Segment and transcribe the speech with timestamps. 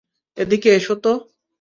[0.37, 1.11] এদিকে এসো তো।